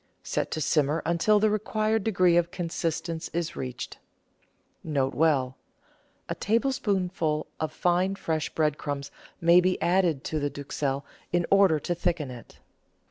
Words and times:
Set 0.23 0.49
to 0.49 0.59
simmer 0.59 1.03
until 1.05 1.39
the 1.39 1.51
required 1.51 2.03
degree 2.03 2.35
of 2.35 2.49
consistence 2.49 3.29
is 3.33 3.55
reached. 3.55 3.99
]Sj_B.— 4.83 5.53
A 6.29 6.33
tablespoonful 6.33 7.45
of 7.59 7.71
fine, 7.71 8.15
fresh 8.15 8.49
bread 8.49 8.79
crumbs 8.79 9.11
may 9.39 9.61
be 9.61 9.79
added 9.79 10.23
to 10.23 10.39
the 10.39 10.49
duxelle 10.49 11.05
in 11.31 11.45
order 11.51 11.79
to 11.79 11.93
thicken 11.93 12.31
it. 12.31 12.57